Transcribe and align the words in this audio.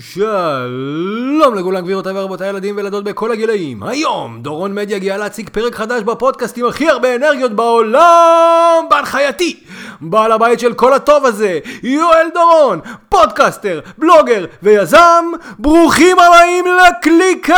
שלום 0.00 1.54
לכולם 1.54 1.84
גבירותיי 1.84 2.12
ורבותיי 2.16 2.48
ילדים 2.48 2.76
וילדות 2.76 3.04
בכל 3.04 3.32
הגילאים. 3.32 3.82
היום 3.82 4.42
דורון 4.42 4.74
מדיה 4.74 4.96
הגיע 4.96 5.16
להציג 5.16 5.48
פרק 5.48 5.74
חדש 5.74 6.02
בפודקאסט 6.02 6.58
עם 6.58 6.66
הכי 6.66 6.88
הרבה 6.88 7.16
אנרגיות 7.16 7.52
בעולם 7.52 8.84
בהנחייתי 8.90 9.60
בעל 10.00 10.32
הבית 10.32 10.60
של 10.60 10.74
כל 10.74 10.92
הטוב 10.92 11.26
הזה 11.26 11.58
יואל 11.82 12.26
דורון 12.34 12.80
פודקאסטר 13.08 13.80
בלוגר 13.98 14.44
ויזם. 14.62 15.24
ברוכים 15.58 16.16
הבאים 16.18 16.64
לקליקבילי 16.66 17.54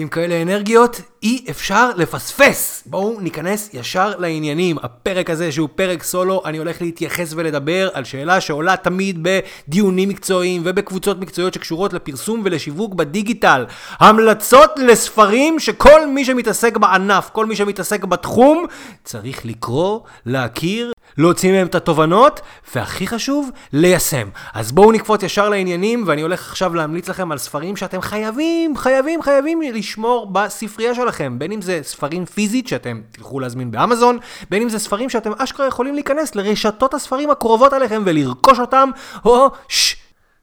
עם 0.00 0.08
כאלה 0.08 0.42
אנרגיות 0.42 1.00
אי 1.22 1.44
אפשר 1.50 1.90
לפספס. 1.96 2.82
בואו 2.86 3.20
ניכנס 3.20 3.70
ישר 3.72 4.12
לעניינים. 4.18 4.76
הפרק 4.82 5.30
הזה 5.30 5.52
שהוא 5.52 5.68
פרק 5.74 6.02
סולו, 6.02 6.42
אני 6.44 6.58
הולך 6.58 6.82
להתייחס 6.82 7.32
ולדבר 7.36 7.88
על 7.92 8.04
שאלה 8.04 8.40
שעולה 8.40 8.76
תמיד 8.76 9.18
בדיונים 9.22 10.08
מקצועיים 10.08 10.62
ובקבוצות 10.64 11.20
מקצועיות 11.20 11.54
שקשורות 11.54 11.92
לפרסום 11.92 12.40
ולשיווק 12.44 12.94
בדיגיטל. 12.94 13.66
המלצות 13.98 14.70
לספרים 14.76 15.60
שכל 15.60 16.06
מי 16.06 16.24
שמתעסק 16.24 16.76
בענף, 16.76 17.30
כל 17.32 17.46
מי 17.46 17.56
שמתעסק 17.56 18.04
בתחום, 18.04 18.66
צריך 19.04 19.46
לקרוא, 19.46 20.00
להכיר, 20.26 20.92
להוציא 21.18 21.52
מהם 21.52 21.66
את 21.66 21.74
התובנות, 21.74 22.40
והכי 22.74 23.06
חשוב, 23.06 23.50
ליישם. 23.72 24.28
אז 24.54 24.72
בואו 24.72 24.92
נקפוץ 24.92 25.22
ישר 25.22 25.48
לעניינים, 25.48 26.04
ואני 26.06 26.22
הולך 26.22 26.48
עכשיו 26.50 26.74
להמליץ 26.74 27.08
לכם 27.08 27.32
על 27.32 27.38
ספרים 27.38 27.76
שאתם 27.76 28.00
חייבים, 28.00 28.76
חייבים, 28.76 29.22
חייבים 29.22 29.62
לשמור 29.62 30.30
בספרייה 30.32 30.94
שלכם. 30.94 31.38
בין 31.38 31.52
אם 31.52 31.62
זה 31.62 31.80
ספרים 31.82 32.24
פיזית 32.24 32.68
שאתם 32.68 33.00
תלכו 33.12 33.40
להזמין 33.40 33.70
באמזון, 33.70 34.18
בין 34.50 34.62
אם 34.62 34.68
זה 34.68 34.78
ספרים 34.78 35.10
שאתם 35.10 35.32
אשכרה 35.38 35.66
יכולים 35.66 35.94
להיכנס 35.94 36.34
לרשתות 36.34 36.94
הספרים 36.94 37.30
הקרובות 37.30 37.72
עליכם 37.72 38.02
ולרכוש 38.06 38.58
אותם, 38.58 38.90
או 39.24 39.50
ששש. 39.68 39.97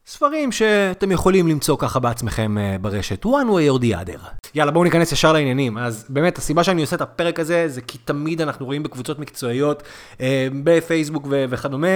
ספרים 0.08 0.52
שאתם 0.52 1.12
יכולים 1.12 1.48
למצוא 1.48 1.76
ככה 1.78 2.00
בעצמכם 2.00 2.56
uh, 2.58 2.78
ברשת, 2.82 3.24
one 3.24 3.28
way 3.28 3.78
or 3.78 3.82
the 3.82 3.94
other. 3.94 4.20
יאללה, 4.54 4.72
בואו 4.72 4.84
ניכנס 4.84 5.12
ישר 5.12 5.32
לעניינים. 5.32 5.78
אז 5.78 6.06
באמת, 6.08 6.38
הסיבה 6.38 6.64
שאני 6.64 6.80
עושה 6.80 6.96
את 6.96 7.00
הפרק 7.00 7.40
הזה, 7.40 7.68
זה 7.68 7.80
כי 7.80 7.98
תמיד 7.98 8.40
אנחנו 8.40 8.66
רואים 8.66 8.82
בקבוצות 8.82 9.18
מקצועיות, 9.18 9.82
uh, 10.14 10.20
בפייסבוק 10.64 11.26
וכדומה. 11.30 11.88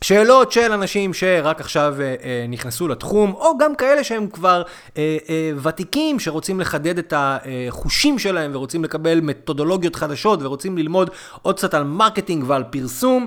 שאלות 0.00 0.52
של 0.52 0.72
אנשים 0.72 1.14
שרק 1.14 1.60
עכשיו 1.60 1.94
אה, 2.00 2.14
אה, 2.24 2.46
נכנסו 2.48 2.88
לתחום, 2.88 3.32
או 3.32 3.58
גם 3.58 3.74
כאלה 3.74 4.04
שהם 4.04 4.26
כבר 4.26 4.62
אה, 4.96 5.16
ותיקים, 5.62 6.20
שרוצים 6.20 6.60
לחדד 6.60 6.98
את 6.98 7.14
החושים 7.16 8.18
שלהם 8.18 8.50
ורוצים 8.54 8.84
לקבל 8.84 9.20
מתודולוגיות 9.20 9.96
חדשות 9.96 10.42
ורוצים 10.42 10.78
ללמוד 10.78 11.10
עוד 11.42 11.56
קצת 11.56 11.74
על 11.74 11.84
marketing 11.84 12.44
ועל 12.46 12.62
פרסום. 12.62 13.26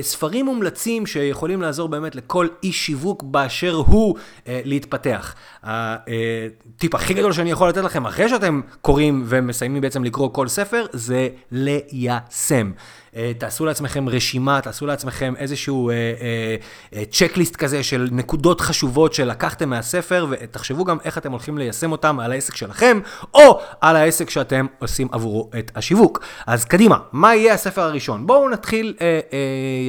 ספרים 0.00 0.44
מומלצים 0.44 1.06
שיכולים 1.06 1.62
לעזור 1.62 1.88
באמת 1.88 2.16
לכל 2.16 2.48
איש 2.62 2.86
שיווק 2.86 3.22
באשר 3.22 3.74
הוא 3.74 4.14
להתפתח. 4.46 5.34
הטיפ 5.62 6.94
הכי 6.94 7.14
גדול 7.14 7.32
שאני 7.32 7.50
יכול 7.50 7.68
לתת 7.68 7.84
לכם 7.84 8.06
אחרי 8.06 8.28
שאתם 8.28 8.60
קוראים 8.82 9.24
ומסיימים 9.26 9.82
בעצם 9.82 10.04
לקרוא 10.04 10.28
כל 10.32 10.48
ספר, 10.48 10.86
זה 10.92 11.28
ליישם. 11.52 12.72
אה, 13.18 13.32
תעשו 13.38 13.66
לעצמכם 13.66 14.08
רשימה, 14.08 14.60
תעשו 14.60 14.86
לעצמכם 14.86 15.34
איזשהו 15.38 15.90
checklist 17.10 17.54
אה, 17.54 17.60
אה, 17.60 17.66
כזה 17.66 17.82
של 17.82 18.08
נקודות 18.12 18.60
חשובות 18.60 19.14
שלקחתם 19.14 19.70
מהספר, 19.70 20.26
ותחשבו 20.30 20.84
גם 20.84 20.98
איך 21.04 21.18
אתם 21.18 21.30
הולכים 21.32 21.58
ליישם 21.58 21.92
אותם 21.92 22.20
על 22.20 22.32
העסק 22.32 22.56
שלכם, 22.56 23.00
או 23.34 23.60
על 23.80 23.96
העסק 23.96 24.30
שאתם 24.30 24.66
עושים 24.78 25.08
עבורו 25.12 25.50
את 25.58 25.70
השיווק. 25.74 26.24
אז 26.46 26.64
קדימה, 26.64 26.98
מה 27.12 27.34
יהיה 27.34 27.54
הספר 27.54 27.82
הראשון? 27.82 28.26
בואו 28.26 28.48
נתחיל 28.48 28.94
אה, 29.00 29.20
אה, 29.32 29.38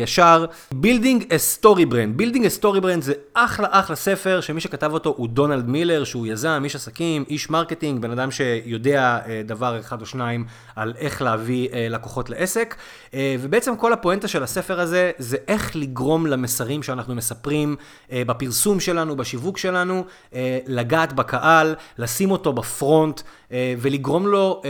ישר. 0.03 0.45
Building 0.73 1.23
a 1.23 1.61
Story 1.61 1.91
Brand. 1.91 2.21
Building 2.21 2.41
a 2.41 2.61
Story 2.61 2.81
Brand 2.81 3.01
זה 3.01 3.13
אחלה 3.33 3.67
אחלה 3.71 3.95
ספר, 3.95 4.41
שמי 4.41 4.61
שכתב 4.61 4.93
אותו 4.93 5.13
הוא 5.17 5.27
דונלד 5.27 5.67
מילר, 5.67 6.03
שהוא 6.03 6.27
יזם, 6.27 6.61
איש 6.63 6.75
עסקים, 6.75 7.23
איש 7.29 7.49
marketing, 7.49 8.01
בן 8.01 8.11
אדם 8.11 8.31
שיודע 8.31 9.19
אה, 9.27 9.41
דבר 9.45 9.79
אחד 9.79 10.01
או 10.01 10.05
שניים 10.05 10.45
על 10.75 10.93
איך 10.97 11.21
להביא 11.21 11.69
אה, 11.73 11.87
לקוחות 11.89 12.29
לעסק. 12.29 12.75
אה, 13.13 13.18
ובעצם 13.39 13.75
כל 13.75 13.93
הפואנטה 13.93 14.27
של 14.27 14.43
הספר 14.43 14.79
הזה, 14.79 15.11
זה 15.17 15.37
איך 15.47 15.75
לגרום 15.75 16.27
למסרים 16.27 16.83
שאנחנו 16.83 17.15
מספרים 17.15 17.75
אה, 18.11 18.23
בפרסום 18.25 18.79
שלנו, 18.79 19.15
בשיווק 19.15 19.57
שלנו, 19.57 20.05
אה, 20.33 20.59
לגעת 20.67 21.13
בקהל, 21.13 21.75
לשים 21.97 22.31
אותו 22.31 22.53
בפרונט. 22.53 23.21
ולגרום 23.51 24.27
לו, 24.27 24.61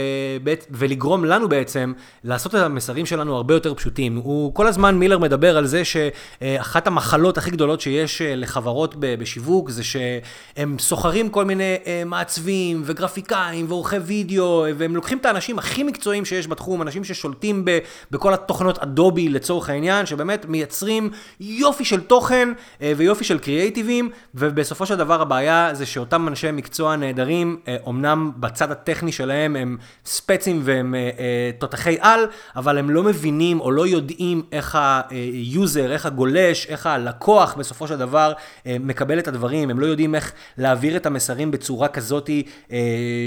ולגרום 0.70 1.24
לנו 1.24 1.48
בעצם 1.48 1.92
לעשות 2.24 2.54
את 2.54 2.60
המסרים 2.60 3.06
שלנו 3.06 3.36
הרבה 3.36 3.54
יותר 3.54 3.74
פשוטים. 3.74 4.16
הוא 4.16 4.54
כל 4.54 4.66
הזמן, 4.66 4.98
מילר 4.98 5.18
מדבר 5.18 5.56
על 5.56 5.66
זה 5.66 5.82
שאחת 5.84 6.86
המחלות 6.86 7.38
הכי 7.38 7.50
גדולות 7.50 7.80
שיש 7.80 8.22
לחברות 8.24 8.94
בשיווק, 8.98 9.70
זה 9.70 9.82
שהם 9.84 10.78
סוחרים 10.78 11.28
כל 11.28 11.44
מיני 11.44 11.76
מעצבים 12.06 12.82
וגרפיקאים 12.84 13.66
ועורכי 13.68 13.96
וידאו, 13.96 14.64
והם 14.76 14.96
לוקחים 14.96 15.18
את 15.18 15.26
האנשים 15.26 15.58
הכי 15.58 15.82
מקצועיים 15.82 16.24
שיש 16.24 16.48
בתחום, 16.48 16.82
אנשים 16.82 17.04
ששולטים 17.04 17.64
בכל 18.10 18.34
התוכנות 18.34 18.78
אדובי 18.78 19.28
לצורך 19.28 19.70
העניין, 19.70 20.06
שבאמת 20.06 20.46
מייצרים 20.48 21.10
יופי 21.40 21.84
של 21.84 22.00
תוכן 22.00 22.48
אה, 22.82 22.92
ויופי 22.96 23.24
של 23.24 23.38
קריאייטיבים, 23.38 24.10
ובסופו 24.34 24.86
של 24.86 24.96
דבר 24.96 25.22
הבעיה 25.22 25.70
זה 25.72 25.86
שאותם 25.86 26.28
אנשי 26.28 26.50
מקצוע 26.52 26.96
נהדרים, 26.96 27.60
אומנם 27.84 28.30
אה, 28.34 28.40
בצד 28.70 28.80
הטכני 28.80 29.12
שלהם 29.12 29.56
הם 29.56 29.76
ספצים 30.06 30.60
והם 30.64 30.94
אה, 30.94 31.50
תותחי 31.58 31.96
על, 32.00 32.26
אבל 32.56 32.78
הם 32.78 32.90
לא 32.90 33.02
מבינים 33.02 33.60
או 33.60 33.70
לא 33.70 33.86
יודעים 33.86 34.42
איך 34.52 34.78
ה 35.10 35.24
user, 35.24 35.92
איך 35.92 36.06
הגולש, 36.06 36.66
איך 36.66 36.86
הלקוח 36.86 37.54
בסופו 37.54 37.88
של 37.88 37.96
דבר 37.96 38.32
מקבל 38.66 39.18
את 39.18 39.28
הדברים, 39.28 39.70
הם 39.70 39.80
לא 39.80 39.86
יודעים 39.86 40.14
איך 40.14 40.32
להעביר 40.58 40.96
את 40.96 41.06
המסרים 41.06 41.50
בצורה 41.50 41.88
כזאת 41.88 42.30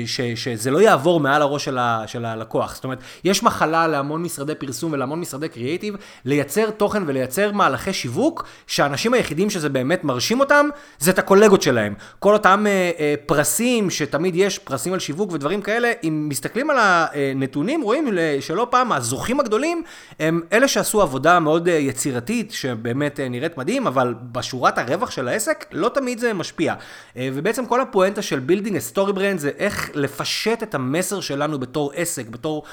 ש, 0.06 0.22
שזה 0.36 0.72
לא 0.72 0.82
יעבור 0.82 1.20
מעל 1.20 1.42
הראש 1.42 1.66
של, 1.66 1.78
ה, 1.78 2.04
של 2.08 2.26
הלקוח. 2.26 2.76
זאת 2.76 2.84
אומרת, 2.84 3.00
יש 3.24 3.44
מחלה 3.44 3.88
להמון 3.88 4.24
משרדי 4.24 4.56
פרסום 4.56 4.94
ולהמון 4.94 5.20
משרדי 5.20 5.50
קריאייטיב, 5.50 5.96
לייצר 6.26 6.70
תוכן 6.70 7.04
ולייצר 7.08 7.52
מהלכי 7.52 7.94
שיווק, 7.94 8.46
שהאנשים 8.68 9.14
היחידים 9.14 9.50
שזה 9.50 9.70
באמת 9.70 10.04
מרשים 10.04 10.40
אותם, 10.40 10.70
זה 11.00 11.12
את 11.12 11.20
הקולגות 11.20 11.62
שלהם. 11.62 11.94
כל 12.20 12.34
אותם 12.34 12.66
אה, 12.68 12.92
אה, 13.00 13.14
פרסים, 13.26 13.90
שתמיד 13.90 14.36
יש 14.36 14.60
פרסים 14.60 14.94
על 14.94 15.00
שיווק 15.00 15.32
ודברים 15.34 15.62
כאלה, 15.62 15.92
אם 16.04 16.26
מסתכלים 16.30 16.70
על 16.70 16.78
הנתונים, 16.80 17.82
רואים 17.82 18.08
שלא 18.40 18.68
פעם 18.70 18.92
הזוכים 18.92 19.40
הגדולים, 19.40 19.84
הם 20.20 20.42
אלה 20.54 20.68
שעשו 20.68 21.02
עבודה 21.02 21.40
מאוד 21.40 21.68
אה, 21.68 21.74
יצירתית, 21.74 22.52
שבאמת 22.52 23.20
אה, 23.20 23.30
נראית 23.30 23.58
מדהים, 23.58 23.88
אבל 23.88 24.14
בשורת 24.32 24.78
הרווח 24.78 25.12
של 25.12 25.28
העסק, 25.28 25.66
לא 25.72 25.90
תמיד 25.90 26.20
זה 26.20 26.34
משפיע. 26.34 26.74
אה, 27.18 27.30
ובעצם 27.34 27.66
כל 27.66 27.82
הפואנטה 27.82 28.22
של 28.22 28.40
a 28.48 28.94
Story 28.94 29.14
Brand 29.14 29.38
זה 29.38 29.52
איך 29.58 29.90
לפשט 29.94 30.64
את 30.64 30.76
המסר 30.76 31.22
שלנו 31.22 31.60
בתור 31.60 31.92
עסק, 31.96 32.28
בתור 32.28 32.64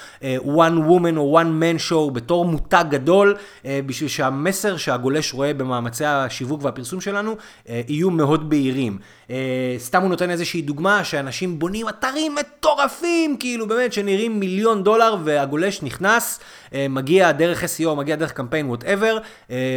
one 0.45 0.79
woman 0.89 1.17
או 1.17 1.41
one 1.41 1.63
man 1.63 1.91
show, 1.91 2.11
בתור 2.13 2.45
מותג 2.45 2.85
גדול, 2.91 3.37
בשביל 3.87 4.09
שהמסר 4.09 4.77
שהגולש 4.77 5.35
רואה 5.35 5.55
במאמצי 5.55 6.05
השיווק 6.05 6.65
והפרסום 6.65 7.01
שלנו 7.01 7.37
יהיו 7.67 8.11
מאוד 8.11 8.51
בהירים. 8.51 8.99
אה, 9.31 9.75
סתם 9.79 10.03
הוא 10.03 10.09
נותן 10.09 10.31
איזושהי 10.31 10.63
דוגמה 10.63 11.05
שאנשים 11.05 11.59
בונים 11.59 11.89
אתרים 11.89 12.35
מטורפים, 12.35 13.37
כאילו 13.37 13.69
באמת 13.69 13.93
שנראים 13.93 14.41
מיליון 14.41 14.85
דולר 14.85 15.17
והגולש 15.25 15.83
נכנס, 15.83 16.41
מגיע 16.89 17.33
דרך 17.33 17.65
SEO, 17.65 17.95
מגיע 17.95 18.17
דרך 18.17 18.33
קמפיין, 18.33 18.67
whatever, 18.67 19.19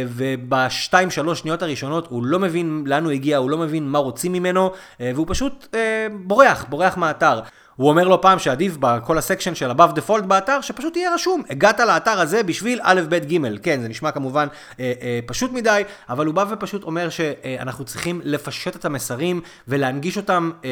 ובשתיים 0.08 1.10
שלוש 1.10 1.40
שניות 1.40 1.62
הראשונות 1.62 2.06
הוא 2.10 2.26
לא 2.26 2.38
מבין 2.38 2.84
לאן 2.86 3.04
הוא 3.04 3.12
הגיע, 3.12 3.36
הוא 3.36 3.50
לא 3.50 3.58
מבין 3.58 3.88
מה 3.88 3.98
רוצים 3.98 4.32
ממנו, 4.32 4.70
והוא 5.00 5.26
פשוט 5.28 5.76
בורח, 6.12 6.64
בורח 6.68 6.96
מהאתר. 6.96 7.40
הוא 7.76 7.88
אומר 7.88 8.08
לו 8.08 8.20
פעם 8.20 8.38
שעדיף 8.38 8.76
בכל 8.80 9.18
הסקשן 9.18 9.54
של 9.54 9.70
above 9.70 9.98
default 9.98 10.22
באתר, 10.22 10.60
שפשוט 10.60 10.96
יהיה 10.96 11.14
רשום, 11.14 11.42
הגעת 11.50 11.80
לאתר 11.80 12.20
הזה 12.20 12.42
בשביל 12.42 12.80
א', 12.82 13.00
ב', 13.08 13.14
ג'. 13.14 13.58
כן, 13.62 13.80
זה 13.80 13.88
נשמע 13.88 14.10
כמובן 14.10 14.46
אה, 14.80 14.92
אה, 15.02 15.20
פשוט 15.26 15.52
מדי, 15.52 15.82
אבל 16.08 16.26
הוא 16.26 16.34
בא 16.34 16.44
ופשוט 16.50 16.82
אומר 16.82 17.08
שאנחנו 17.08 17.84
צריכים 17.84 18.20
לפשט 18.24 18.76
את 18.76 18.84
המסרים 18.84 19.40
ולהנגיש 19.68 20.16
אותם 20.16 20.50
אה, 20.64 20.70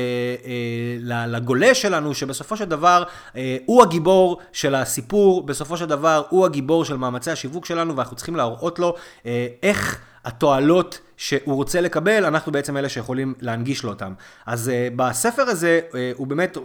אה, 1.17 1.27
לגולש 1.27 1.83
שלנו, 1.83 2.15
שבסופו 2.15 2.57
של 2.57 2.65
דבר 2.65 3.03
אה, 3.37 3.57
הוא 3.67 3.83
הגיבור 3.83 4.39
של 4.53 4.75
הסיפור, 4.75 5.47
בסופו 5.47 5.77
של 5.77 5.87
דבר 5.87 6.23
הוא 6.29 6.45
הגיבור 6.45 6.85
של 6.85 6.97
מאמצי 6.97 7.31
השיווק 7.31 7.67
שלנו, 7.67 7.97
ואנחנו 7.97 8.17
צריכים 8.17 8.37
להראות 8.37 8.79
לו 8.79 8.95
אה, 9.27 9.47
איך... 9.63 9.99
התועלות 10.25 11.01
שהוא 11.17 11.55
רוצה 11.55 11.81
לקבל, 11.81 12.25
אנחנו 12.25 12.53
בעצם 12.53 12.77
אלה 12.77 12.89
שיכולים 12.89 13.35
להנגיש 13.41 13.83
לו 13.83 13.91
אותם. 13.91 14.13
אז 14.47 14.69
uh, 14.69 14.95
בספר 14.97 15.43
הזה 15.43 15.81
uh, 15.91 15.95
הוא 16.17 16.27
באמת 16.27 16.59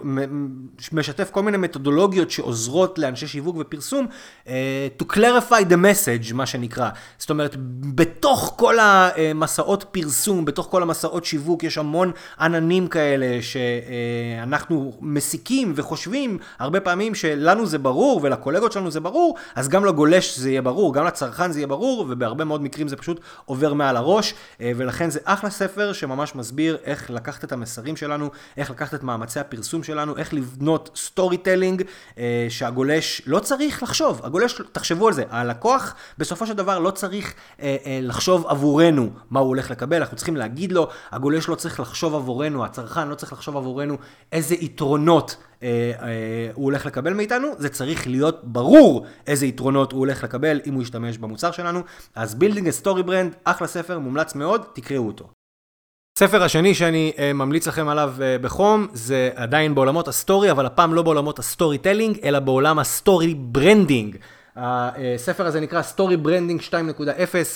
משתף 0.92 1.30
כל 1.32 1.44
מיני 1.44 1.58
מתודולוגיות 1.58 2.32
שעוזרות 2.32 3.00
לאנשי 3.00 3.28
שיווק 3.28 3.56
ופרסום 3.60 4.08
uh, 4.46 4.50
to 5.02 5.06
clarify 5.06 5.70
the 5.70 5.74
message, 5.74 6.34
מה 6.34 6.46
שנקרא. 6.46 6.90
זאת 7.18 7.30
אומרת, 7.30 7.56
בתוך 7.96 8.54
כל 8.58 8.76
המסעות 8.80 9.86
פרסום, 9.92 10.46
בתוך 10.46 10.68
כל 10.72 10.82
המסעות 10.82 11.26
שיווק, 11.26 11.64
יש 11.64 11.78
המון 11.78 12.12
עננים 12.40 12.88
כאלה 12.88 13.40
שאנחנו 13.42 14.94
מסיקים 15.02 15.74
וחושבים 15.76 16.38
הרבה 16.60 16.80
פעמים 16.80 17.16
שלנו 17.16 17.66
זה 17.66 17.78
ברור 17.78 18.20
ולקולגות 18.24 18.72
שלנו 18.72 18.92
זה 18.92 19.00
ברור, 19.00 19.38
אז 19.56 19.70
גם 19.70 19.86
לגולש 19.86 20.38
זה 20.38 20.50
יהיה 20.50 20.62
ברור, 20.62 20.94
גם 20.94 21.06
לצרכן 21.06 21.52
זה 21.52 21.60
יהיה 21.60 21.68
ברור, 21.68 22.06
ובהרבה 22.10 22.46
מאוד 22.46 22.62
מקרים 22.62 22.88
זה 22.88 22.96
פשוט 22.96 23.20
עובר 23.48 23.74
מעל 23.74 23.98
הראש, 23.98 24.34
ולכן 24.60 25.10
זה 25.10 25.20
אחלה 25.24 25.50
ספר 25.50 25.94
שממש 25.94 26.36
מסביר 26.36 26.78
איך 26.84 27.10
לקחת 27.10 27.44
את 27.44 27.52
המסרים 27.52 27.96
שלנו, 27.96 28.30
איך 28.58 28.72
לקחת 28.72 28.94
את 28.94 29.04
מאמצי 29.04 29.40
הפרסום 29.40 29.84
שלנו, 29.84 30.18
איך 30.18 30.34
לבנות 30.34 30.90
storytelling, 30.96 31.84
שהגולש 32.50 33.22
לא 33.26 33.40
צריך 33.40 33.84
לחשוב, 33.84 34.22
הגולש, 34.24 34.62
תחשבו 34.72 35.08
על 35.08 35.14
זה, 35.14 35.24
הלקוח 35.30 35.96
בסופו 36.18 36.48
של 36.48 36.54
דבר 36.54 36.80
לא 36.80 36.92
צריך 36.92 37.34
לחשוב 37.88 38.48
עבורנו 38.48 39.10
מה 39.30 39.40
הוא 39.40 39.48
הולך 39.48 39.72
לקבל, 39.72 39.98
אנחנו 39.98 40.18
צריכים 40.18 40.36
להגיד 40.36 40.72
לו, 40.72 40.88
הגולש 41.12 41.48
לא 41.48 41.56
צריך 41.56 41.80
לחשוב 41.80 42.16
עבורנו, 42.16 42.66
הצרכן 42.66 43.08
לא 43.08 43.16
צריך 43.16 43.34
לחשוב 43.34 43.58
עבורנו 43.58 43.98
איזה 44.32 44.56
יתרונות 44.56 45.36
אה, 45.40 45.42
אה, 45.42 45.47
הוא 46.54 46.64
הולך 46.64 46.86
לקבל 46.86 47.14
מאיתנו, 47.14 47.48
זה 47.58 47.70
צריך 47.70 48.08
להיות 48.08 48.40
ברור 48.44 49.06
איזה 49.28 49.46
יתרונות 49.46 49.92
הוא 49.92 50.00
הולך 50.00 50.24
לקבל 50.24 50.60
אם 50.66 50.74
הוא 50.74 50.82
ישתמש 50.82 51.18
במוצר 51.18 51.52
שלנו. 51.52 51.82
אז 52.16 52.36
a 52.40 52.84
Story 52.84 53.04
Brand, 53.08 53.36
אחלה 53.44 53.68
ספר, 53.68 54.00
מומלץ 54.00 54.36
מאוד, 54.36 54.66
תקראו 54.74 55.08
אותו. 55.08 55.28
הספר 56.18 56.44
השני 56.44 56.74
שאני 56.74 57.12
uh, 57.16 57.34
ממליץ 57.34 57.68
לכם 57.68 57.88
עליו 57.88 58.14
בחום, 58.42 58.88
זה 58.94 59.30
עדיין 59.36 59.76
בעולמות 59.76 60.08
ה 60.08 60.14
story, 60.14 60.52
אבל 60.52 60.66
הפעם 60.66 60.94
לא 60.94 61.02
בעולמות 61.02 61.40
ה 61.40 61.78
storytelling, 61.78 62.20
אלא 62.24 62.40
בעולם 62.40 62.80
ה 62.80 62.89
story 62.89 63.34
branding. 63.34 64.18
הספר 64.60 65.46
הזה 65.46 65.60
נקרא 65.60 65.82
Story 65.96 66.26
Branding 66.26 66.70
2.0, 66.70 66.74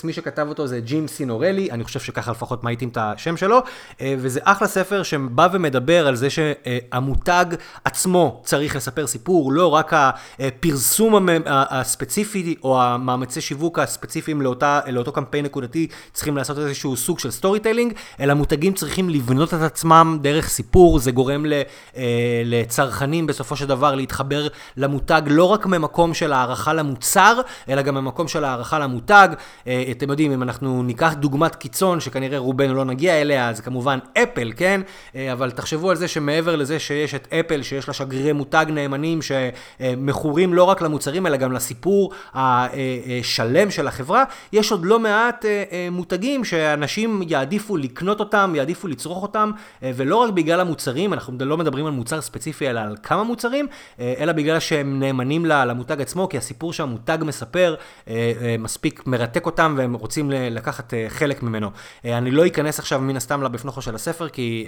מי 0.04 0.14
שכתב 0.14 0.46
אותו 0.50 0.68
זה 0.68 0.80
ג'ים 0.80 1.08
סינורלי, 1.08 1.72
אני 1.72 1.84
חושב 1.84 2.00
שככה 2.00 2.32
לפחות 2.32 2.64
מאייתים 2.64 2.90
את 2.90 2.98
השם 3.02 3.38
שלו, 3.38 3.60
אה, 4.02 4.16
וזה 4.18 4.40
אחלה 4.44 4.68
ספר 4.68 5.04
שבא 5.04 5.48
ומדבר 5.52 6.08
על 6.08 6.16
זה 6.16 6.28
שהמותג 6.30 7.46
עצמו 7.86 8.42
צריך 8.46 8.76
לספר 8.76 9.08
סיפור, 9.08 9.54
לא 9.54 9.68
רק 9.68 9.94
הפרסום 10.40 11.28
הספציפי 11.46 12.56
או 12.64 12.82
המאמצי 12.82 13.42
שיווק 13.42 13.80
הספציפיים 13.80 14.42
לאותה, 14.42 14.80
לאותו 14.88 15.12
קמפיין 15.12 15.46
נקודתי 15.46 15.88
צריכים 16.14 16.38
לעשות 16.38 16.58
איזשהו 16.58 16.98
סוג 16.98 17.20
של 17.20 17.32
storytelling, 17.32 17.94
אלא 18.20 18.34
מותגים 18.34 18.74
צריכים 18.74 19.10
לבנות 19.10 19.54
את 19.54 19.62
עצמם 19.62 20.18
דרך 20.22 20.50
סיפור, 20.50 21.00
זה 21.00 21.12
גורם 21.12 21.46
אה, 21.46 22.42
לצרכנים 22.46 23.28
בסופו 23.28 23.56
של 23.56 23.66
דבר 23.66 23.96
להתחבר 23.96 24.48
למותג 24.78 25.22
לא 25.28 25.44
רק 25.44 25.66
ממקום 25.66 26.14
של 26.14 26.34
הערכה 26.34 26.74
למותג, 26.74 26.91
למוצר, 26.92 27.42
אלא 27.70 27.82
גם 27.82 27.96
במקום 27.96 28.28
של 28.28 28.44
הערכה 28.44 28.80
למותג. 28.80 29.30
אה, 29.68 29.84
אתם 29.92 30.10
יודעים, 30.10 30.32
אם 30.32 30.44
אנחנו 30.44 30.84
ניקח 30.84 31.14
דוגמת 31.14 31.56
קיצון, 31.56 32.00
שכנראה 32.00 32.38
רובנו 32.38 32.74
לא 32.74 32.86
נגיע 32.86 33.22
אליה, 33.22 33.54
זה 33.54 33.62
כמובן 33.62 34.00
אפל, 34.18 34.52
כן? 34.56 34.82
אה, 35.16 35.32
אבל 35.34 35.52
תחשבו 35.52 35.90
על 35.90 35.96
זה 35.96 36.08
שמעבר 36.08 36.56
לזה 36.56 36.80
שיש 36.80 37.16
את 37.16 37.28
אפל, 37.34 37.64
שיש 37.64 37.88
לה 37.88 37.94
שגרירי 37.94 38.34
מותג 38.34 38.66
נאמנים, 38.70 39.20
שמכורים 39.22 40.54
לא 40.54 40.64
רק 40.64 40.82
למוצרים, 40.82 41.28
אלא 41.28 41.38
גם 41.38 41.52
לסיפור 41.52 42.14
השלם 42.34 43.72
של 43.72 43.88
החברה, 43.88 44.24
יש 44.54 44.72
עוד 44.72 44.86
לא 44.86 45.00
מעט 45.00 45.46
אה, 45.46 45.88
מותגים 45.92 46.44
שאנשים 46.44 47.22
יעדיפו 47.28 47.78
לקנות 47.78 48.20
אותם, 48.20 48.54
יעדיפו 48.56 48.88
לצרוך 48.88 49.24
אותם, 49.24 49.52
ולא 49.82 50.16
רק 50.16 50.30
בגלל 50.30 50.60
המוצרים, 50.60 51.14
אנחנו 51.14 51.34
לא 51.40 51.58
מדברים 51.58 51.86
על 51.86 51.92
מוצר 51.92 52.22
ספציפי, 52.22 52.70
אלא 52.70 52.80
על 52.80 52.96
כמה 53.04 53.24
מוצרים, 53.24 53.68
אלא 54.00 54.32
בגלל 54.32 54.60
שהם 54.60 55.00
נאמנים 55.00 55.46
למותג 55.46 56.02
עצמו, 56.02 56.30
כי 56.30 56.38
הסיפור 56.38 56.74
שהמותג 56.82 57.18
מספר 57.22 57.76
אה, 58.08 58.32
אה, 58.42 58.56
מספיק 58.60 59.04
מרתק 59.06 59.46
אותם 59.46 59.76
והם 59.78 59.94
רוצים 59.94 60.32
לקחת 60.32 60.94
אה, 60.94 61.06
חלק 61.10 61.44
ממנו. 61.44 61.72
אני 62.06 62.32
לא 62.32 62.48
אכנס 62.48 62.80
עכשיו 62.80 63.00
מן 63.00 63.16
הסתם 63.18 63.44
לבפנוכו 63.44 63.82
של 63.82 63.96
הספר, 63.96 64.30
כי 64.30 64.68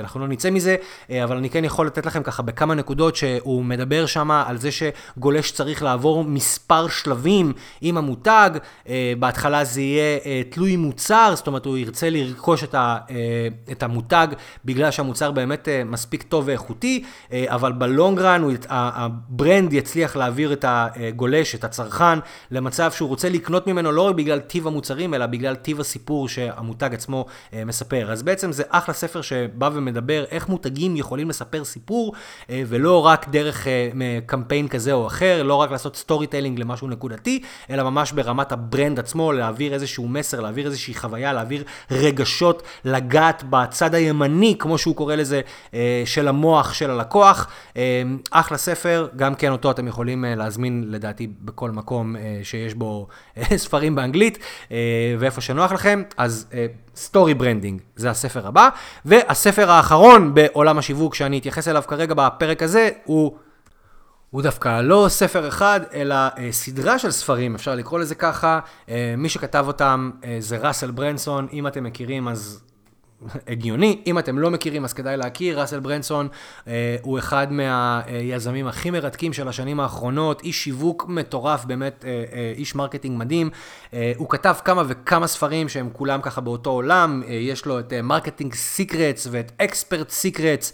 אנחנו 0.00 0.20
לא 0.20 0.28
נצא 0.28 0.50
מזה, 0.50 0.76
אבל 1.24 1.36
אני 1.36 1.50
כן 1.50 1.64
יכול 1.64 1.86
לתת 1.86 2.06
לכם 2.06 2.22
ככה 2.22 2.42
בכמה 2.42 2.74
נקודות 2.74 3.16
שהוא 3.16 3.64
מדבר 3.64 4.06
שם 4.06 4.30
על 4.30 4.56
זה 4.56 4.68
שגולש 4.72 5.52
צריך 5.52 5.82
לעבור 5.82 6.24
מספר 6.24 6.88
שלבים 6.88 7.52
עם 7.80 7.96
המותג. 7.96 8.50
בהתחלה 9.18 9.64
זה 9.64 9.80
יהיה 9.80 10.18
תלוי 10.50 10.76
מוצר, 10.76 11.32
זאת 11.36 11.46
אומרת 11.46 11.66
הוא 11.66 11.78
ירצה 11.78 12.10
לרכוש 12.10 12.64
את, 13.72 13.82
המותג 13.82 14.28
בגלל 14.64 14.90
שהמוצר 14.90 15.30
באמת 15.30 15.68
מספיק 15.86 16.22
טוב 16.22 16.44
ואיכותי, 16.46 17.04
אבל 17.32 17.72
ב 17.72 17.81
long 17.81 18.16
run 18.16 18.42
ה 18.68 18.85
brand 18.85 19.72
יצליח 19.72 20.16
להעביר 20.16 20.52
את 20.52 20.64
הגולש 20.68 21.53
את 21.54 21.64
הצרכן, 21.64 22.18
למצב 22.50 22.92
שהוא 22.92 23.08
רוצה 23.08 23.28
לקנות 23.28 23.66
ממנו 23.66 23.92
לא 23.92 24.02
רק 24.02 24.14
בגלל 24.14 24.40
טיב 24.40 24.66
המוצרים, 24.66 25.14
אלא 25.14 25.26
בגלל 25.26 25.54
טיב 25.54 25.80
הסיפור 25.80 26.28
שהמותג 26.28 26.94
עצמו 26.94 27.26
אה, 27.52 27.64
מספר. 27.64 28.12
אז 28.12 28.22
בעצם 28.22 28.52
זה 28.52 28.62
אחלה 28.68 28.94
ספר 28.94 29.22
שבא 29.22 29.70
ומדבר 29.72 30.24
איך 30.30 30.48
מותגים 30.48 30.96
יכולים 30.96 31.28
לספר 31.28 31.64
סיפור, 31.64 32.14
אה, 32.50 32.62
ולא 32.66 33.06
רק 33.06 33.28
דרך 33.28 33.66
אה, 33.66 34.18
קמפיין 34.26 34.68
כזה 34.68 34.92
או 34.92 35.06
אחר, 35.06 35.42
לא 35.42 35.54
רק 35.54 35.70
לעשות 35.70 35.96
storytelling 35.96 36.58
למשהו 36.58 36.88
נקודתי, 36.88 37.42
אלא 37.70 37.82
ממש 37.82 38.12
ברמת 38.12 38.52
ה 38.52 38.60
brand 38.60 38.98
עצמו, 38.98 39.32
להעביר 39.32 39.74
איזשהו 39.74 40.08
מסר, 40.08 40.40
להעביר 40.40 40.66
איזושהי 40.66 40.94
חוויה, 40.94 41.32
להעביר 41.32 41.64
רגשות, 41.90 42.62
לגעת 42.84 43.44
בצד 43.50 43.94
הימני, 43.94 44.56
כמו 44.58 44.78
שהוא 44.78 44.96
קורא 44.96 45.14
לזה, 45.14 45.40
של 46.04 46.28
המוח 46.28 46.72
של 46.72 46.90
הלקוח. 46.90 47.46
אחלה 48.30 48.58
ספר, 48.58 49.08
גם 49.16 49.34
כן 49.34 49.52
אותו 49.52 49.70
אתם 49.70 49.88
יכולים 49.88 50.24
להזמין 50.28 50.84
לדעתי 50.88 51.28
בכל 51.44 51.70
מקום 51.70 52.16
אה, 52.16 52.40
שיש 52.42 52.74
בו 52.74 53.06
אה, 53.36 53.58
ספרים 53.64 53.94
באנגלית, 53.94 54.38
אה, 54.70 54.76
ואיפה 55.18 55.40
שנוח 55.40 55.72
לכם, 55.72 56.02
אז 56.16 56.46
Story 56.96 57.34
Branding 57.34 57.80
זה 57.96 58.10
הספר 58.10 58.46
הבא. 58.46 58.68
והספר 59.04 59.70
האחרון 59.70 60.34
בעולם 60.34 60.78
השיווק 60.78 61.14
שאני 61.14 61.38
אתייחס 61.38 61.68
אליו 61.68 61.82
כרגע 61.86 62.14
בפרק 62.14 62.62
הזה, 62.62 62.90
הוא... 63.04 63.36
הוא 64.34 64.42
דווקא 64.42 64.80
לא 64.80 65.06
ספר 65.08 65.48
אחד, 65.48 65.80
אלא 65.94 66.14
אה, 66.14 66.48
סדרה 66.50 66.98
של 66.98 67.10
ספרים, 67.10 67.54
אפשר 67.54 67.74
לקרוא 67.74 67.98
לזה 67.98 68.14
ככה. 68.14 68.60
אה, 68.88 69.14
מי 69.18 69.28
שכתב 69.28 69.64
אותם 69.66 70.10
אה, 70.24 70.36
זה 70.40 70.56
ראסל 70.56 70.90
ברנסון, 70.90 71.46
אם 71.52 71.66
אתם 71.66 71.84
מכירים 71.84 72.28
אז 72.28 72.62
הגיוני. 73.48 74.02
אם 74.06 74.18
אתם 74.18 74.38
לא 74.38 74.50
מכירים, 74.50 74.84
אז 74.84 74.92
כדאי 74.92 75.16
להכיר. 75.16 75.60
ראסל 75.60 75.80
ברנסון 75.80 76.28
אה, 76.68 76.96
הוא 77.02 77.18
אחד 77.18 77.46
מהיזמים 77.50 78.66
הכי 78.66 78.90
מרתקים 78.90 79.32
של 79.32 79.48
השנים 79.48 79.80
האחרונות, 79.80 80.42
איש 80.42 80.64
שיווק 80.64 81.06
מטורף, 81.08 81.64
באמת 81.64 82.04
אה, 82.04 82.24
אה, 82.32 82.52
איש 82.56 82.74
marketing 82.74 83.18
מדהים. 83.18 83.50
אה, 83.94 84.12
הוא 84.16 84.28
כתב 84.28 84.54
כמה 84.64 84.82
וכמה 84.86 85.26
ספרים 85.26 85.68
שהם 85.68 85.88
כולם 85.92 86.20
ככה 86.22 86.40
באותו 86.40 86.70
עולם. 86.70 87.22
אה, 87.28 87.34
יש 87.34 87.66
לו 87.66 87.78
את 87.78 87.92
Marketing 87.92 88.52
אה, 88.52 88.56
Secrets 88.56 89.26
ואת 89.30 89.52
Expert 89.58 90.10
Secrets 90.10 90.72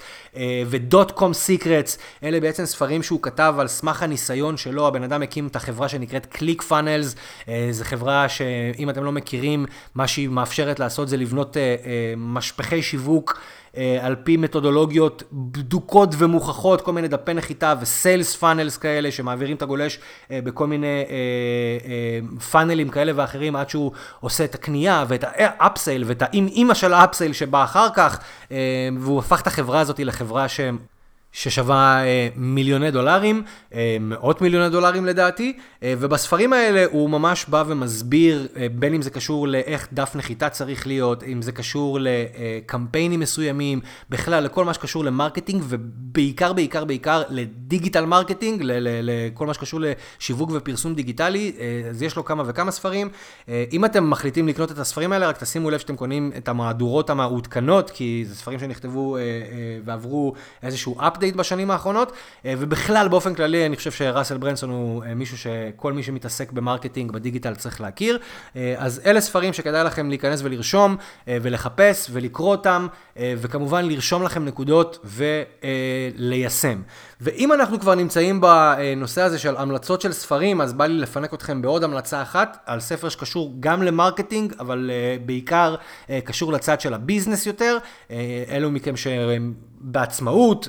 ו 0.67 1.11
DotCom 1.11 1.33
Secrets. 1.33 1.99
אלה 2.23 2.41
בעצם 2.41 2.64
ספרים 2.64 3.02
שהוא 3.02 3.23
כתב 3.23 3.55
על 3.58 3.69
סמך 3.69 4.02
הניסיון 4.02 4.56
שלו. 4.56 4.87
הבן 4.87 5.02
אדם 5.02 5.23
הקים 5.23 5.47
את 5.47 5.56
החברה 5.56 5.88
שנקראת 5.88 6.26
ClickFunnels. 6.27 7.17
אה, 7.49 7.69
זו 7.70 7.85
חברה 7.85 8.29
שאם 8.29 8.91
אתם 8.91 9.05
לא 9.05 9.12
מכירים, 9.12 9.67
מה 9.94 10.08
שהיא 10.08 10.29
מאפשרת 10.29 10.81
לעשות 10.81 11.08
זה 11.08 11.17
לבנות... 11.17 11.56
אה, 11.56 11.62
אה, 11.62 12.14
משפכי 12.41 12.83
שיווק 12.83 13.41
אה, 13.76 13.99
על 14.03 14.17
פי 14.25 14.37
מתודולוגיות 14.37 15.23
בדוקות 15.33 16.14
ומוכחות, 16.19 16.81
כל 16.81 16.93
מיני 16.93 17.09
דפי 17.09 17.35
נחיתה 17.35 17.75
ו 17.81 17.90
sales 17.90 18.37
funnels 18.37 18.76
כאלה 18.76 19.11
שמעבירים 19.11 19.57
את 19.57 19.62
הגולש 19.62 19.99
אה, 20.31 20.41
בכל 20.45 20.67
מיני 20.67 21.05
אה, 21.11 22.41
פאנלים 22.50 22.88
כאלה 22.88 23.12
ואחרים 23.14 23.57
עד 23.57 23.69
שהוא 23.69 23.93
עושה 24.21 24.45
את 24.45 24.55
הקנייה 24.55 25.05
ואת 25.09 25.25
ה 25.26 25.38
upsell 25.38 26.05
ואת 26.07 26.23
האימא 26.23 26.75
של 26.75 26.93
ה 26.93 26.98
upsell 26.98 27.33
שבא 27.33 27.64
אחר 27.64 27.88
כך, 27.95 28.19
והוא 28.99 29.19
הפך 29.19 29.41
את 29.41 29.47
החברה 29.47 29.81
הזאת 29.81 30.00
לחברה 30.00 30.49
שהם... 30.49 30.79
ששווה 31.33 32.05
אה, 32.05 32.29
מיליוני 32.37 32.91
דולרים, 32.91 33.43
אה, 33.75 33.97
מאות 34.01 34.43
מיליוני 34.43 34.71
דולרים 34.71 35.07
לדעתי, 35.07 35.57
אה, 35.83 35.95
ובספרים 35.99 36.53
האלה 36.53 36.85
הוא 36.91 37.11
ממש 37.11 37.47
בא 37.49 37.65
ומסביר, 37.67 38.49
בין 38.75 38.95
אם 38.95 39.03
זה 39.03 39.11
קשור 39.11 39.49
לאיך 39.49 39.89
דף 39.93 40.13
נחיתה 40.17 40.49
צריך 40.49 40.87
להיות, 40.87 41.23
אם 41.23 41.43
זה 41.43 41.53
קשור 41.53 41.99
לקמפיינים 42.01 43.21
מסוימים, 43.21 43.81
בכלל 44.11 44.45
לכל 44.45 44.65
מה 44.65 44.75
שקשור 44.75 45.05
ל 45.05 45.10
marketing, 45.10 45.62
ובעיקר, 46.11 46.52
בעיקר, 46.52 46.85
בעיקר 46.85 47.23
ל 47.29 47.38
digital 47.38 48.05
marketing, 48.05 48.62
לכל 48.64 49.47
מה 49.47 49.55
שקשור 49.55 49.81
לשיווק 49.81 50.50
ופרסום 50.52 50.95
דיגיטלי, 50.95 51.52
אה, 51.59 51.90
אז 51.90 52.02
יש 52.02 52.17
לו 52.17 52.25
כמה 52.25 52.43
וכמה 52.47 52.71
ספרים. 52.71 53.09
אה, 53.49 53.64
אם 53.73 53.85
אתם 53.85 54.11
מחליטים 54.11 54.49
לקנות 54.49 54.73
את 54.73 54.79
הספרים 54.79 55.12
האלה, 55.12 55.29
רק 55.29 55.38
תשימו 55.38 55.71
לב 55.71 55.79
שאתם 55.79 55.97
קונים 55.97 56.33
את 56.37 56.49
המהדורות 56.49 57.11
המעודכנות, 57.11 57.90
כי 57.90 58.25
זה 58.29 58.35
ספרים 58.35 58.59
שנכתבו 58.59 59.17
אה, 59.17 59.23
ועברו 59.85 60.35
איזשהו 60.62 60.97
אפ 61.00 61.12
update 61.21 61.37
בשנים 61.37 61.71
האחרונות, 61.71 62.12
ובכלל, 62.45 63.09
באופן 63.09 63.35
כללי, 63.35 63.67
אני 63.67 63.76
חושב 63.76 63.90
שראסל 63.90 64.37
ברנסון 64.37 64.71
הוא 64.71 65.02
מישהו 65.17 65.38
שכל 65.38 65.93
מי 65.93 66.02
שמתעסק 66.02 66.52
ב 66.52 66.58
marketing, 66.58 67.12
בדיגיטל, 67.12 67.55
צריך 67.55 67.81
להכיר. 67.81 68.19
אז 68.76 69.00
אלה 69.07 69.21
ספרים 69.21 69.52
שכדאי 69.52 69.85
לכם 69.85 70.09
להיכנס 70.09 70.40
ולרשום, 70.43 70.97
ולחפש, 71.26 72.11
ולקרוא 72.12 72.50
אותם, 72.50 72.87
וכמובן 73.17 73.85
לרשום 73.85 74.23
לכם 74.23 74.45
נקודות 74.45 74.99
וליישם. 76.19 76.83
ואם 77.21 77.52
אנחנו 77.52 77.80
כבר 77.80 77.95
נמצאים 77.95 78.40
בנושא 78.40 79.23
הזה 79.23 79.38
של 79.38 79.57
המלצות 79.57 80.00
של 80.00 80.12
ספרים, 80.12 80.61
אז 80.61 80.73
בא 80.73 80.87
לי 80.87 80.99
לפנק 80.99 81.35
אתכם 81.35 81.62
בעוד 81.62 81.85
המלצה 81.85 82.23
אחת, 82.23 82.57
על 82.66 82.80
ספר 82.80 83.09
שקשור 83.09 83.54
גם 83.61 83.83
ל 83.83 83.89
marketing, 83.89 84.55
אבל 84.61 84.90
בעיקר 85.26 85.75
קשור 86.25 86.52
לצד 86.52 86.80
של 86.80 86.95
ה 86.95 87.00
business 87.00 87.47
יותר. 87.47 87.78
אלו 88.50 88.71
מכם 88.71 88.97
שהם 88.97 89.54
בעצמאות, 89.80 90.69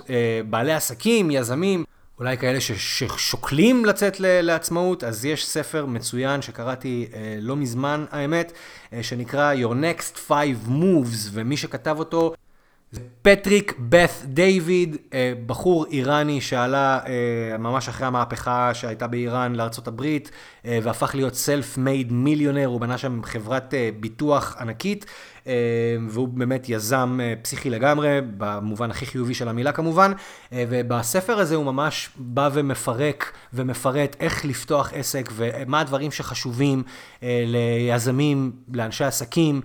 בעלי 0.49 0.73
עסקים, 0.73 1.31
יזמים. 1.31 1.83
אולי 2.21 2.37
כאלה 2.37 2.61
ששוקלים 2.61 3.85
לצאת 3.85 4.19
לעצמאות, 4.19 5.03
אז 5.03 5.25
יש 5.25 5.47
ספר 5.47 5.85
מצוין 5.85 6.41
שקראתי 6.41 7.07
אה, 7.13 7.37
לא 7.41 7.55
מזמן, 7.55 8.05
האמת, 8.11 8.51
אה, 8.93 9.03
שנקרא 9.03 9.53
Your 9.53 9.73
Next 9.73 10.17
Five 10.29 10.69
Moves, 10.69 11.29
ומי 11.31 11.57
שכתב 11.57 11.95
אותו 11.99 12.33
זה 12.91 13.01
פטריק 13.21 13.73
בת 13.89 14.11
דיוויד, 14.23 14.97
אה, 15.13 15.33
בחור 15.45 15.85
איראני 15.85 16.41
שעלה 16.41 16.99
אה, 17.07 17.57
ממש 17.57 17.89
אחרי 17.89 18.07
המהפכה 18.07 18.73
שהייתה 18.73 19.07
באיראן 19.07 19.55
לארה"ב, 19.55 20.03
אה, 20.65 20.79
והפך 20.83 21.15
להיות 21.15 21.35
סלף 21.35 21.77
מייד 21.77 22.11
מיליונר, 22.11 22.65
הוא 22.65 22.81
בנה 22.81 22.97
שם 22.97 23.23
חברת 23.23 23.73
ביטוח 23.99 24.55
ענקית. 24.59 25.05
אה, 25.47 25.53
והוא 26.09 26.27
באמת 26.27 26.69
יזם 26.69 27.19
אה, 27.21 27.33
פסיכי 27.41 27.69
לגמרי, 27.69 28.19
במובן 28.37 28.91
הכי 28.91 29.05
חיובי 29.05 29.33
של 29.33 29.47
המילה 29.47 29.71
כמובן, 29.71 30.11
אה, 30.53 30.65
ובספר 30.69 31.39
הזה 31.39 31.55
הוא 31.55 31.65
ממש 31.65 32.09
בא 32.15 32.49
ומפרק 32.53 33.31
ומפרט 33.53 34.15
איך 34.19 34.45
לפתוח 34.45 34.91
עסק 34.93 35.29
ומה 35.35 35.79
הדברים 35.79 36.11
שחשובים 36.11 36.83
ליזמים, 37.21 38.51
לאנשי 38.73 39.03
עסקים, 39.03 39.61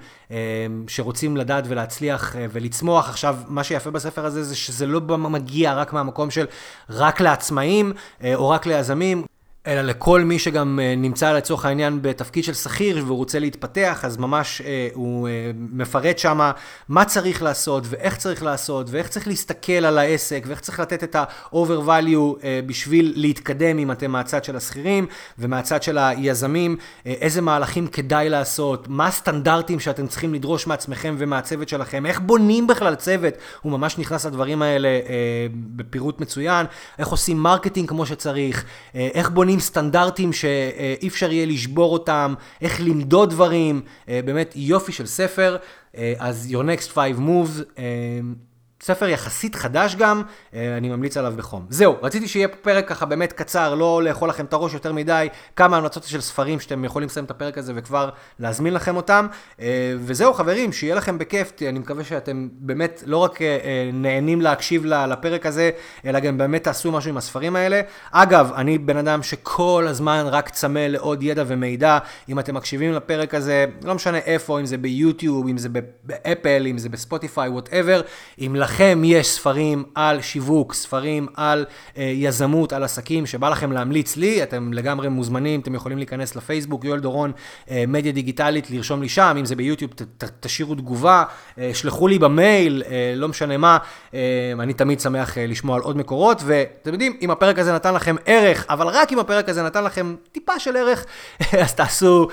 שרוצים 0.88 1.36
לדעת 1.36 1.64
ולהצליח 1.68 2.36
ולצמוח. 2.52 3.08
עכשיו, 3.08 3.36
מה 3.48 3.64
שיפה 3.64 3.90
בספר 3.90 4.26
הזה 4.26 4.44
זה 4.44 4.56
שזה 4.56 4.86
לא 4.86 5.00
מגיע 5.18 5.74
רק 5.74 5.92
מהמקום 5.92 6.30
של 6.30 6.46
רק 6.90 7.20
לעצמאים 7.20 7.92
או 8.34 8.48
רק 8.48 8.66
ליזמים. 8.66 9.24
אלא 9.66 9.82
לכל 9.82 10.20
מי 10.20 10.38
שגם 10.38 10.80
אה, 10.82 10.94
נמצא 10.96 11.32
לצורך 11.32 11.64
העניין 11.64 11.98
בתפקיד 12.02 12.44
של 12.44 12.54
שכיר 12.54 13.04
והוא 13.06 13.16
רוצה 13.16 13.38
להתפתח, 13.38 14.00
אז 14.02 14.16
ממש 14.16 14.62
אה, 14.64 14.88
הוא 14.94 15.28
אה, 15.28 15.50
מפרט 15.72 16.18
שם 16.18 16.50
מה 16.88 17.04
צריך 17.04 17.42
לעשות 17.42 17.84
ואיך 17.88 18.16
צריך 18.16 18.42
לעשות 18.42 18.86
ואיך 18.90 19.08
צריך 19.08 19.28
להסתכל 19.28 19.72
על 19.72 19.98
העסק 19.98 20.44
ואיך 20.46 20.60
צריך 20.60 20.80
לתת 20.80 21.04
את 21.04 21.14
ה-over 21.14 21.86
value 21.86 22.46
בשביל 22.66 23.12
להתקדם 23.16 23.78
אם 23.78 23.92
אתם 23.92 24.10
מהצד 24.10 24.44
של 24.44 24.56
השכירים 24.56 25.06
ומהצד 25.38 25.82
של 25.82 25.98
היזמים, 25.98 26.76
איזה 27.06 27.40
מהלכים 27.40 27.86
כדאי 27.86 28.28
לעשות, 28.28 28.88
מה 28.88 29.06
הסטנדרטים 29.06 29.80
שאתם 29.80 30.06
צריכים 30.06 30.34
לדרוש 30.34 30.66
מעצמכם 30.66 31.14
ומהצוות 31.18 31.68
שלכם, 31.68 32.06
איך 32.06 32.20
בונים 32.20 32.66
בכלל 32.66 32.94
צוות, 32.94 33.34
הוא 33.62 33.72
ממש 33.72 33.98
נכנס 33.98 34.26
לדברים 34.26 34.62
האלה 34.62 34.88
בפירוט 35.52 36.20
מצוין, 36.20 36.66
איך 36.98 37.08
עושים 37.08 37.38
marketing 37.38 37.88
כמו 37.88 38.06
שצריך, 38.06 38.64
איך 38.94 39.30
בונים 39.30 39.55
קובעים 39.56 39.60
סטנדרטים 39.60 40.32
שאי 40.32 41.08
אפשר 41.08 41.32
יהיה 41.32 41.46
לשבור 41.46 41.92
אותם, 41.92 42.34
איך 42.60 42.80
למדוד 42.80 43.30
דברים, 43.30 43.82
אה, 44.08 44.20
באמת 44.24 44.52
יופי 44.56 44.92
של 44.92 45.06
ספר. 45.06 45.56
אה, 45.96 46.14
אז 46.18 46.48
Your 46.50 46.64
Next 46.64 46.94
Five 46.94 47.18
Moves. 47.18 47.80
ספר 48.80 49.08
יחסית 49.08 49.54
חדש 49.54 49.94
גם, 49.94 50.22
אה, 50.54 50.76
אני 50.76 50.88
ממליץ 50.88 51.16
עליו 51.16 51.34
בחום. 51.36 51.66
זהו, 51.68 51.96
רציתי 52.02 52.28
שיהיה 52.28 52.48
פרק 52.48 52.88
ככה 52.88 53.06
באמת 53.06 53.32
קצר, 53.32 53.74
לא 53.74 54.02
לאכול 54.02 54.28
לכם 54.28 54.44
את 54.44 54.52
הראש 54.52 54.74
יותר 54.74 54.92
מדי, 54.92 55.28
כמה 55.56 55.76
המלצות 55.76 56.04
של 56.04 56.20
ספרים 56.20 56.60
שאתם 56.60 56.84
יכולים 56.84 57.08
לסיים 57.08 57.24
את 57.24 57.30
הפרק 57.30 57.58
הזה 57.58 57.72
וכבר 57.76 58.10
להזמין 58.38 58.74
לכם 58.74 58.96
אותם. 58.96 59.26
אה, 59.60 59.94
וזהו 59.98 60.34
חברים, 60.34 60.72
שיהיה 60.72 60.94
לכם 60.94 61.18
בכיף, 61.18 61.52
אני 61.68 61.78
מקווה 61.78 62.04
שאתם 62.04 62.48
באמת 62.52 63.02
לא 63.06 63.16
רק 63.16 63.42
אה, 63.42 63.90
נהנים 63.92 64.40
להקשיב 64.40 64.84
לפרק 64.86 65.46
הזה, 65.46 65.70
אלא 66.04 66.20
גם 66.20 66.38
באמת 66.38 66.64
תעשו 66.64 66.92
משהו 66.92 67.10
עם 67.10 67.16
הספרים 67.16 67.56
האלה. 67.56 67.80
אגב, 68.10 68.52
אני 68.56 68.78
בן 68.78 68.96
אדם 68.96 69.22
שכל 69.22 69.86
הזמן 69.88 70.24
רק 70.26 70.48
צמא 70.48 70.78
לעוד 70.78 71.22
ידע 71.22 71.44
ומידע. 71.46 71.98
אם 72.28 72.38
אתם 72.38 72.54
מקשיבים 72.54 72.92
לפרק 72.92 73.34
הזה, 73.34 73.64
לא 73.84 73.94
משנה 73.94 74.18
איפה, 74.18 74.60
אם 74.60 74.66
זה 74.66 74.78
ביוטיוב, 74.78 75.48
אם 75.48 75.58
זה 75.58 75.68
באפל, 76.04 76.66
אם 76.66 76.78
זה 76.78 76.88
בספוטיפיי, 76.88 77.48
whatever, 77.48 78.00
אם 78.38 78.56
לכם 78.66 79.02
יש 79.04 79.26
ספרים 79.26 79.84
על 79.94 80.20
שיווק, 80.20 80.74
ספרים 80.74 81.26
על 81.34 81.64
אה, 81.68 81.98
יזמות, 82.00 82.72
על 82.72 82.84
עסקים, 82.84 83.26
שבא 83.26 83.48
לכם 83.48 83.72
להמליץ 83.72 84.16
לי, 84.16 84.42
אתם 84.42 84.72
לגמרי 84.72 85.08
מוזמנים, 85.08 85.60
אתם 85.60 85.74
יכולים 85.74 85.98
להיכנס 85.98 86.36
לפייסבוק, 86.36 86.84
יואל 86.84 87.00
דורון, 87.00 87.32
אה, 87.66 87.70
מדיה 87.88 88.12
דיגיטלית, 88.12 88.70
לרשום 88.70 89.02
לי 89.02 89.08
שם, 89.08 89.36
אם 89.38 89.44
זה 89.44 89.56
ביוטיוב, 89.56 89.90
ת, 89.94 90.02
ת, 90.02 90.24
תשאירו 90.40 90.74
תגובה, 90.74 91.24
אה, 91.24 91.58
שלחו 91.74 92.08
לי 92.08 92.18
במייל, 92.18 92.82
אה, 92.86 92.88
לא 93.16 93.28
משנה 93.28 93.56
מה, 93.56 93.78
אה, 94.10 94.14
אני 94.60 94.74
תמיד 94.74 95.00
שמח 95.00 95.34
אה, 95.34 95.40
לשמוע 95.48 95.76
על 95.76 95.82
עוד 95.82 95.96
מקורות, 95.96 96.42
ואתם 96.44 96.92
יודעים, 96.92 97.16
אם 97.22 97.30
הפרק 97.30 97.58
הזה 97.58 97.74
נתן 97.74 97.94
לכם 97.94 98.16
ערך, 98.26 98.66
אבל 98.70 98.86
רק 98.86 99.12
אם 99.12 99.18
הפרק 99.18 99.48
הזה 99.48 99.62
נתן 99.62 99.84
לכם 99.84 100.14
טיפה 100.32 100.58
של 100.58 100.76
ערך, 100.76 101.06
אז 101.62 101.74
תעשו 101.74 102.28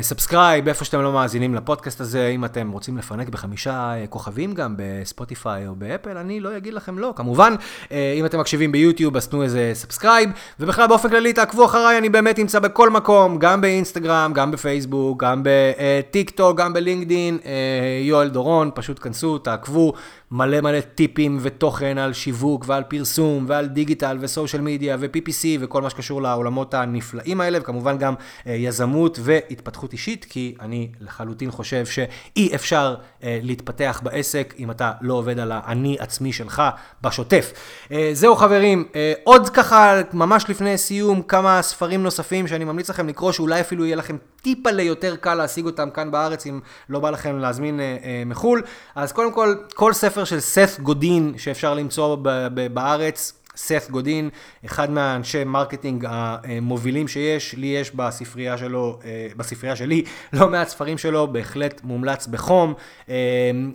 subscribe, 0.00 0.68
איפה 0.68 0.84
שאתם 0.84 1.00
לא 1.00 1.12
מאזינים 1.12 1.54
לפודקאסט 1.54 2.00
הזה, 2.00 2.28
אם 2.28 2.44
אתם 2.44 2.70
רוצים 2.70 2.96
לפנק 2.96 3.28
בחמישה 3.28 3.72
אה, 3.72 4.06
כוכבים 4.06 4.54
גם 4.54 4.74
בספוטיפיי 4.78 5.66
או 5.66 5.74
באפל, 5.74 6.16
אני 6.16 6.40
לא 6.40 6.56
אגיד 6.56 6.74
לכם 6.74 6.98
לא. 6.98 7.12
כמובן, 7.16 7.54
אה, 7.92 8.14
אם 8.18 8.26
אתם 8.26 8.40
מקשיבים 8.40 8.72
ביוטיוב, 8.72 9.16
אז 9.16 9.28
תנו 9.28 9.42
איזה 9.42 9.70
subscribe, 9.74 10.30
ובכלל 10.60 10.86
באופן 10.86 11.08
כללי 11.08 11.32
תעקבו 11.32 11.64
אחריי, 11.64 11.98
אני 11.98 12.08
באמת 12.08 12.38
נמצא 12.38 12.58
בכל 12.58 12.90
מקום, 12.90 13.38
גם 13.38 13.60
באינסטגרם, 13.60 14.32
גם 14.34 14.50
בפייסבוק, 14.50 15.22
גם 15.22 15.42
בטיק 15.44 16.30
טוק, 16.30 16.58
גם 16.58 16.72
בלינקדין, 16.72 17.38
אה, 17.44 18.00
יואל 18.02 18.28
דורון, 18.28 18.70
פשוט 18.74 18.98
כנסו, 19.02 19.38
תעקבו. 19.38 19.92
מלא 20.32 20.60
מלא 20.60 20.80
טיפים 20.80 21.38
ותוכן 21.40 21.98
על 21.98 22.12
שיווק 22.12 22.64
ועל 22.68 22.82
פרסום 22.82 23.44
ועל 23.48 23.66
דיגיטל 23.66 24.16
וסושיאל 24.20 24.62
מדיה 24.62 24.96
ו-PPC 25.00 25.44
וכל 25.60 25.82
מה 25.82 25.90
שקשור 25.90 26.22
לעולמות 26.22 26.74
הנפלאים 26.74 27.40
האלה, 27.40 27.58
וכמובן 27.60 27.98
גם 27.98 28.14
אה, 28.46 28.52
יזמות 28.52 29.18
והתפתחות 29.22 29.69
אישית, 29.92 30.26
כי 30.28 30.54
אני 30.60 30.88
לחלוטין 31.00 31.50
חושב 31.50 31.86
שאי 31.86 32.54
אפשר 32.54 32.94
אה, 33.22 33.38
להתפתח 33.42 34.00
בעסק 34.04 34.54
אם 34.58 34.70
אתה 34.70 34.92
לא 35.00 35.14
עובד 35.14 35.38
על 35.38 35.52
האני 35.52 35.96
עצמי 36.00 36.32
שלך 36.32 36.62
בשוטף. 37.02 37.52
אה, 37.92 38.10
זהו 38.12 38.36
חברים, 38.36 38.84
עוד 39.24 39.48
ככה, 39.48 40.00
ממש 40.12 40.44
לפני 40.48 40.78
סיום, 40.78 41.22
כמה 41.22 41.62
ספרים 41.62 42.02
נוספים 42.02 42.46
שאני 42.46 42.64
ממליץ 42.64 42.90
לכם 42.90 43.08
לקרוא, 43.08 43.32
שאולי 43.32 43.60
אפילו 43.60 43.84
יהיה 43.84 43.96
לכם 43.96 44.16
טיפה 44.42 44.70
ליותר 44.70 45.16
קל 45.16 45.34
להשיג 45.34 45.66
אותם 45.66 45.90
כאן 45.90 46.10
בארץ, 46.10 46.46
אם 46.46 46.60
לא 46.88 47.00
בא 47.00 47.10
לכם 47.10 47.38
להזמין 47.38 47.80
אה, 47.80 47.96
אה, 48.04 48.22
מחו"ל. 48.26 48.62
אז 48.94 49.12
קודם 49.12 49.32
כל, 49.32 49.54
כל 49.74 49.92
ספר 49.92 50.24
של 50.24 50.40
סת' 50.40 50.80
גודין 50.80 51.34
שאפשר 51.36 51.74
למצוא 51.74 52.16
ב- 52.22 52.48
ב- 52.54 52.74
בארץ, 52.74 53.39
סת' 53.56 53.90
גודין, 53.90 54.28
אחד 54.66 54.90
מהאנשי 54.90 55.44
marketing 55.44 56.06
המובילים 56.08 57.08
שיש, 57.08 57.54
לי 57.54 57.66
יש 57.66 57.94
בספרייה 57.94 58.58
שלו, 58.58 58.98
אה, 59.04 59.26
בספרייה 59.36 59.76
שלי, 59.76 60.04
לא 60.32 60.48
מעט 60.48 60.68
ספרים 60.68 60.98
שלו, 60.98 61.32
בהחלט 61.32 61.80
מומלץ 61.84 62.26
בחום. 62.26 62.74
אה, 63.08 63.14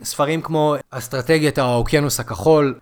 ספרים 0.04 0.42
כמו 0.42 0.76
אסטרטגיית 0.92 1.58
האוקיינוס 1.58 2.20
הכחול, 2.20 2.76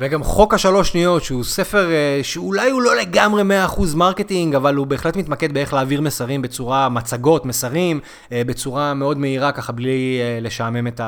וגם 0.00 0.22
חוק 0.22 0.54
השלוש 0.54 0.88
שניות, 0.88 1.24
שהוא 1.24 1.44
ספר 1.44 1.88
אה, 1.88 2.24
שאולי 2.24 2.70
הוא 2.70 2.82
לא 2.82 2.96
לגמרי 2.96 3.42
100% 3.68 3.80
מרקטינג, 3.96 4.54
אבל 4.54 4.74
הוא 4.74 4.86
בהחלט 4.86 5.16
מתמקד 5.16 5.54
באיך 5.54 5.74
להעביר 5.74 6.00
מסרים 6.00 6.42
בצורה, 6.42 6.88
מצגות, 6.88 7.46
מסרים, 7.46 8.00
בצורה 8.30 8.94
מאוד 8.94 9.18
מהירה, 9.18 9.52
ככה 9.52 9.72
בלי 9.72 10.20
לשעמם 10.40 10.86
את. 10.86 11.00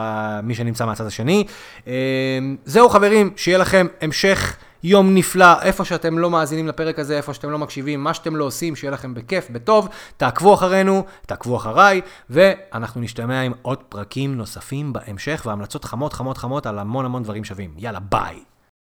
מי 0.43 0.55
שנמצא 0.55 0.87
מהצד 0.87 1.07
השני. 1.07 1.45
זהו 2.65 2.89
חברים, 2.89 3.31
שיהיה 3.37 3.59
לכם 3.59 3.87
המשך 4.01 4.57
יום 4.83 5.15
נפלא, 5.15 5.63
איפה 5.63 5.85
שאתם 5.85 6.19
לא 6.19 6.31
מאזינים 6.31 6.69
לפרק 6.69 6.99
הזה, 6.99 7.17
איפה 7.17 7.35
שאתם 7.35 7.51
לא 7.51 7.59
מקשיבים, 7.59 8.05
מה 8.05 8.15
שאתם 8.15 8.37
לא 8.37 8.45
עושים, 8.45 8.77
שיהיה 8.77 8.91
לכם 8.91 9.15
בכיף, 9.15 9.51
בטוב, 9.51 9.89
תעקבו 10.17 10.55
אחרינו, 10.55 11.05
תעקבו 11.27 11.57
אחריי, 11.57 12.01
ואנחנו 12.31 13.01
נשתמע 13.01 13.41
עם 13.41 13.53
עוד 13.63 13.79
פרקים 13.89 14.37
נוספים 14.37 14.93
בהמשך, 14.93 15.43
והמלצות 15.47 15.85
חמות 15.85 16.13
חמות 16.13 16.39
חמות 16.39 16.67
על 16.67 16.79
המון 16.79 17.05
המון 17.05 17.23
דברים 17.23 17.45
שווים. 17.45 17.75
יאללה, 17.77 18.01
ביי. 18.01 18.58